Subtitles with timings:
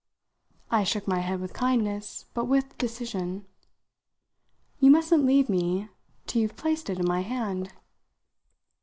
[0.71, 3.45] I shook my head with kindness, but with decision.
[4.79, 5.89] "You mustn't leave me
[6.25, 7.71] till you've placed it in my hand."